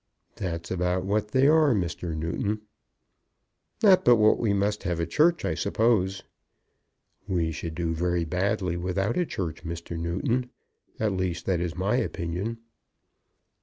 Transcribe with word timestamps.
"That's 0.37 0.71
about 0.71 1.05
what 1.05 1.27
they 1.27 1.45
are, 1.47 1.75
Mr. 1.75 2.17
Newton." 2.17 2.61
"Not 3.83 4.03
but 4.03 4.15
what 4.15 4.39
we 4.39 4.51
must 4.51 4.81
have 4.81 4.99
a 4.99 5.05
Church, 5.05 5.45
I 5.45 5.53
suppose." 5.53 6.23
"We 7.27 7.51
should 7.51 7.75
do 7.75 7.93
very 7.93 8.25
badly 8.25 8.77
without 8.77 9.15
a 9.15 9.27
Church, 9.27 9.63
Mr. 9.63 9.99
Newton. 9.99 10.49
At 10.99 11.13
least 11.13 11.45
that 11.45 11.59
is 11.59 11.75
my 11.75 11.97
opinion." 11.97 12.57